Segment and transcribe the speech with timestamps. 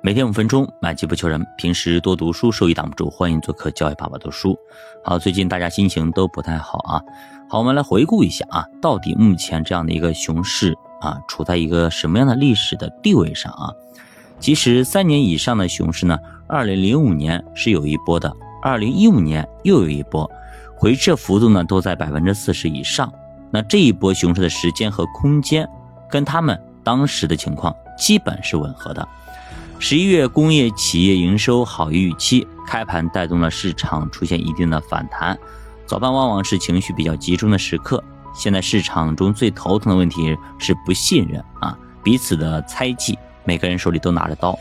[0.00, 1.44] 每天五分钟，买机不求人。
[1.56, 3.10] 平时多读书，收益挡不住。
[3.10, 4.56] 欢迎做客教育爸爸读书。
[5.02, 7.02] 好，最近大家心情都不太好啊。
[7.48, 13.74] 好，我们来回顾一下啊，到底目前这样的一个熊市啊，处在一个什么样的历史的地位上啊？
[14.38, 20.30] 其实三年以上的熊市呢，二零零五年是有一波的，二零一五年又有一波，
[20.76, 23.12] 回撤幅度呢都在百分之四十以上。
[23.50, 25.68] 那这一波熊市的时间和空间，
[26.08, 29.06] 跟他们当时的情况基本是吻合的。
[29.80, 35.38] 十一月工业企业营收好于预期，开盘带动了市场出现一定的反弹。
[35.86, 38.02] 早盘往往是情绪比较集中的时刻，
[38.34, 44.58] 现在市场中最头疼的问题是不信任啊，彼此的猜忌，每个人手里都拿着刀，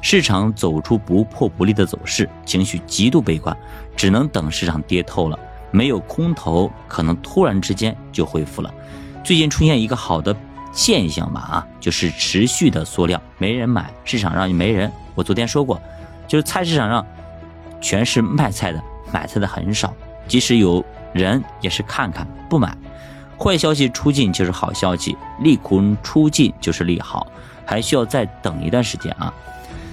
[0.00, 3.56] 市场走出不破不立的走势，情绪极度悲观，
[3.96, 5.36] 只能等市场跌透了，
[5.72, 8.72] 没有空头，可能突然之间就恢复了。
[9.24, 10.34] 最近出现一个好的。
[10.72, 14.90] 现象吧啊，就是持续的缩量，没人买，市场上没人。
[15.14, 15.80] 我昨天说过，
[16.26, 17.06] 就是菜市场上
[17.80, 19.92] 全是卖菜的，买菜的很少，
[20.26, 22.76] 即使有人也是看看不买。
[23.38, 27.26] 坏消息出尽就是好消息，利空出尽就是利好，
[27.66, 29.32] 还需要再等一段时间啊。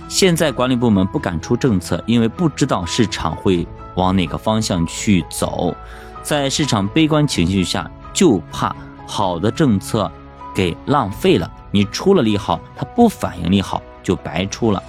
[0.07, 5.75] 现在管理部门不敢出政策，因为不知道市场会往哪个方向去走，
[6.23, 10.11] 在市场悲观情绪下，就怕好的政策。
[10.59, 14.83] 给浪费了，你出了利好，它不反应利好就白出了。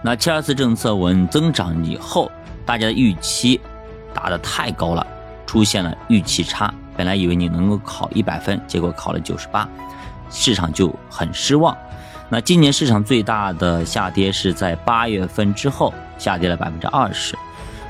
[0.00, 2.30] 那七二四政策稳增长以后，
[2.64, 3.60] 大家的预期
[4.14, 5.04] 打得太高了，
[5.44, 6.72] 出现了预期差。
[6.96, 9.68] 本来以为你能够考一百分，结果考了九十八，
[10.30, 11.76] 市场就很失望。
[12.28, 17.36] 那今年市场最大的下跌是在八月份之后，下跌了百分之二十。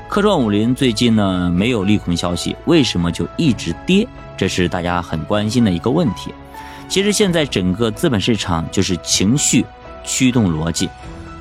[0.07, 4.07] 科创五零最近呢没有利空消息，为什么就一直跌？
[4.35, 6.33] 这是大家很关心的一个问题。
[6.89, 9.63] 其实现在整个资本市场就是情绪
[10.03, 10.89] 驱动逻辑。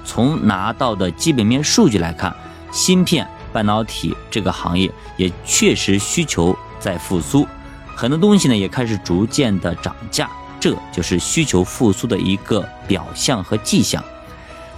[0.05, 2.35] 从拿到的基本面数据来看，
[2.71, 7.47] 芯片半导体这个行业也确实需求在复苏，
[7.97, 10.31] 很多东西呢也开始逐渐的涨价，
[10.61, 14.05] 这就是需求复苏的一个表象和迹象。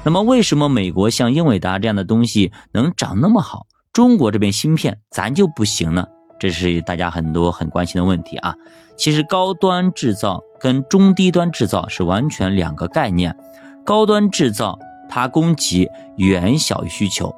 [0.04, 3.66] 那么为什么美国像英伟达这样的东西能涨那么好？
[3.92, 6.06] 中国这边芯片咱就不行呢，
[6.40, 8.56] 这是大家很多很关心的问题啊。
[8.96, 13.36] 其实高端制造跟中低端制造是完全两个概念。
[13.84, 17.34] 高端制造它供给远小于需求，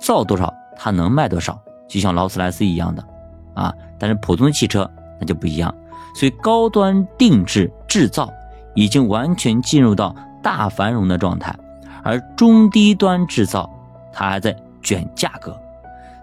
[0.00, 3.04] 造多少它能卖多少，就像劳斯莱斯一样的
[3.54, 3.72] 啊。
[3.98, 5.74] 但是普通的汽车那就不一样，
[6.14, 8.28] 所以高端定制制造
[8.74, 11.56] 已经完全进入到大繁荣的状态，
[12.02, 13.70] 而中低端制造
[14.12, 15.56] 它还在卷价格。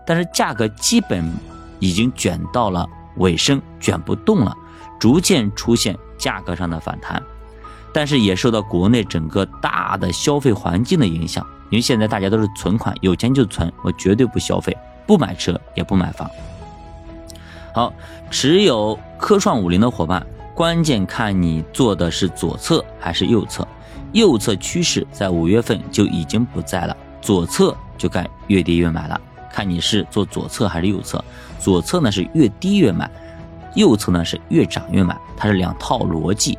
[0.05, 1.23] 但是价格基本
[1.81, 2.87] 已经卷到了
[3.17, 4.55] 尾声，卷不动了，
[4.97, 7.21] 逐渐出现价格上的反弹，
[7.91, 11.45] 但是也受到国内整个大的消费环境的影响。
[11.69, 14.77] 因为现在大家都是存款，有钱就存，我绝对不消费，
[15.07, 16.29] 不买车也不买房。
[17.73, 17.93] 好，
[18.29, 23.67] 持有科创五零的伙伴，关键看你做的是左侧还是右侧。
[24.11, 29.19] 右侧趋势在五月份就已经不在了，左侧就该越跌越买了。
[29.53, 31.23] 看你是做左侧还是右侧，
[31.59, 33.09] 左侧呢是越低越买，
[33.75, 36.57] 右侧呢是越涨越买，它是两套逻辑。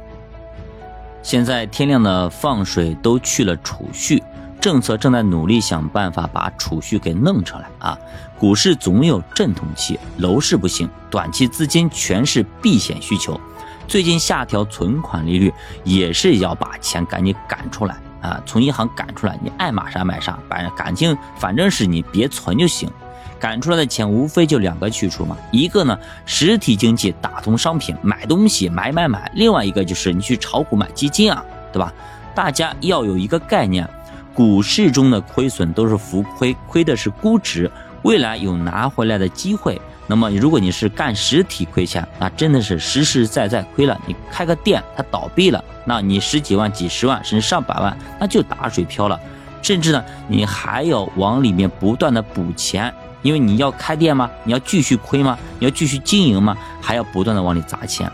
[1.22, 4.22] 现在天量的放水都去了储蓄，
[4.60, 7.98] 政策正在努力想办法把储蓄给弄出来啊。
[8.38, 13.40] 股市总有阵痛期，楼市不行，短期资金全是避险需求，
[13.86, 15.52] 最近下调存款利率
[15.84, 17.96] 也是要把钱赶紧赶出来。
[18.22, 22.90] 啊，从银行赶出来，你爱买啥买啥，反正感情反正是你别存就行。
[23.38, 31.92] 赶出来的钱无非就两个去处嘛，一个呢实体经济打通商品买东西买买买，另外一个就是你去炒股买基金啊，对吧？
[32.36, 33.84] 大家要有一个概念，
[34.32, 37.68] 股市中的亏损都是浮亏，亏的是估值，
[38.02, 39.80] 未来有拿回来的机会。
[40.06, 44.00] 那么，如果你是干实体亏钱，那真的是实实在在亏了。
[44.06, 49.18] 你开个店，它倒闭了，那你十几万、几十万，甚至上百万，那就打水漂了。
[49.62, 52.92] 甚至呢，你还要往里面不断的补钱，
[53.22, 54.30] 因为你要开店吗？
[54.44, 55.38] 你要继续亏吗？
[55.58, 56.56] 你要继续经营吗？
[56.80, 58.10] 还要不断的往里砸钱。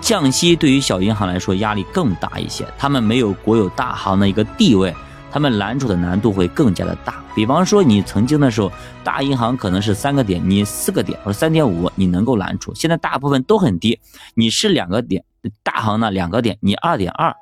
[0.00, 4.94] 降息对于小银行来说压力更大一些，他们没有国有大行的一个地位。
[5.30, 7.24] 他们揽储的难度会更加的大。
[7.34, 8.70] 比方说，你曾经的时候，
[9.02, 12.74] 大银行可能是三个点，你四个点或者三点五，你能够揽储。
[12.74, 13.98] 现在大部分都很低，
[14.34, 15.24] 你是两个点，
[15.62, 17.34] 大行呢两个点，你二点二，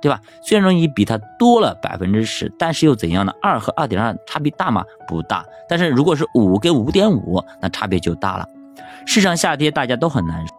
[0.00, 0.20] 对吧？
[0.42, 3.32] 虽然说你比它多了百分之十，但是又怎样呢？
[3.40, 4.84] 二和二点二差别大吗？
[5.06, 5.44] 不大。
[5.68, 8.46] 但是如果是五跟五点五，那差别就大了。
[9.06, 10.54] 市场下跌，大家都很难受，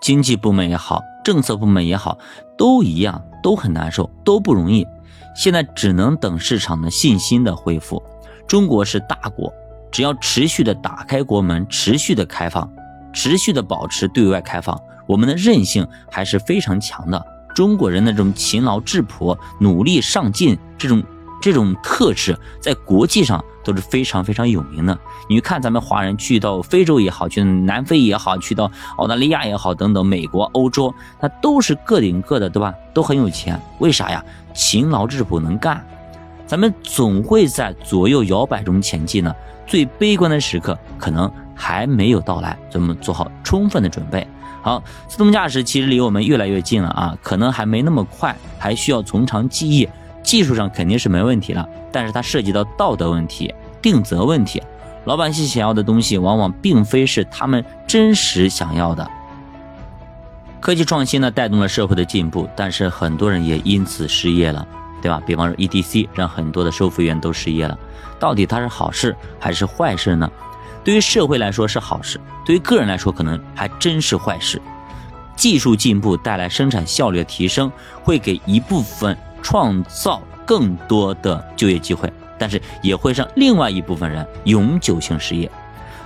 [0.00, 2.18] 经济部门也好，政策部门也好，
[2.56, 4.86] 都一样，都很难受，都不容易。
[5.34, 8.02] 现在只能等市场的信心的恢复。
[8.46, 9.52] 中国是大国，
[9.90, 12.70] 只要持续的打开国门，持续的开放，
[13.16, 17.26] 持续的保持对外开放，我们的韧性还是非常强的。
[17.54, 21.02] 中国人的这种勤劳质朴、努力上进这种
[21.40, 24.96] 这种特质，在国际上都是非常非常有名的。
[25.30, 32.74] 你看，咱们华人去到非洲也好，去南非也好，去到澳大利亚也好，等等，美国、欧洲，那都是个顶个的，对吧？
[32.92, 34.22] 都很有钱，为啥呀？
[34.52, 35.82] 勤劳质朴，能干。
[36.46, 39.34] 咱们总会在左右摇摆中前进呢。
[39.66, 44.24] 最悲观的时刻可能还没有到来，咱们做好充分的准备。
[44.62, 49.88] 好，自动驾驶其实离我们越来越近了啊，可能还没那么快，还需要从长计议。
[50.22, 54.62] 技术上肯定是没问题了，但是它涉及到道德问题、定责问题。
[55.04, 59.08] 老百姓想要的东西，往往并非是他们真实想要的。
[60.60, 64.66] 科技创新呢，带动了社会的进步，但是很多人也因此失业了。
[65.02, 65.22] 对吧？
[65.24, 67.78] 比方说 ETC 让很多的收费员都失业了，
[68.18, 70.28] 到底它是好事还是坏事呢？
[70.86, 74.62] 对于社会来说是好事，对于个人来说可能还真是坏事。
[75.34, 77.72] 技术进步带来生产效率的提升，
[78.04, 85.50] 会给一部分创造更多的就业机会，但是也会让另外一部分人永久性失业。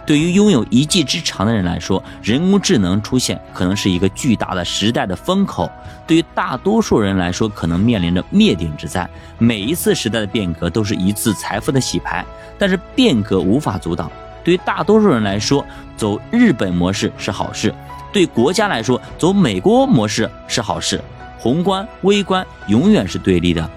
[0.06, 5.70] 对于拥有一技之长的人来说，人工智能出现可能是一个巨大的时代的风口；
[6.06, 9.06] 对于大多数人来说，可能面临着灭顶之灾。
[9.36, 12.24] 每一次时代的变革都是一次财富的洗牌，
[12.58, 14.10] 但是变革无法阻挡。
[14.44, 15.64] 对大多数人来说，
[15.96, 17.70] 走日本模式是好事；
[18.12, 21.00] 对国家来说，走美国模式是好事。
[21.38, 23.70] 宏观、微观永远是对立的。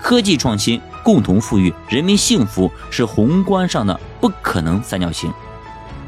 [0.00, 5.32] 科技创新、共同富裕、人民幸福是宏观上的不可能三角形。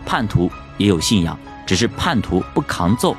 [0.07, 3.15] 叛徒也有信仰，只是叛徒不扛揍。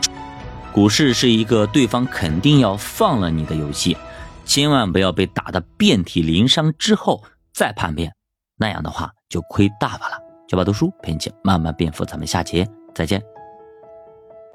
[0.72, 3.98] 股市是一个对方肯定要放了你的游戏，
[4.46, 7.22] 千万不要被打得遍体鳞伤之后
[7.54, 8.14] 再叛变，
[8.58, 10.31] 那样的话就亏大发了。
[10.52, 13.31] 小宝读书陪你一起慢慢变富，咱们下节再见。